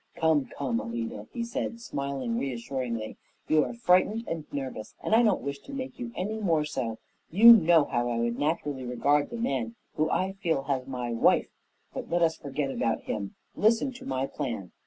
[0.15, 3.17] "Come, come, Alida!" he said, smiling reassuringly.
[3.47, 6.97] "You are frightened and nervous, and I don't wish to make you any more so.
[7.29, 11.49] You know how I would naturally regard the man who I feel has my wife;
[11.93, 13.35] but let us forget about him.
[13.55, 14.71] Listen to my plan.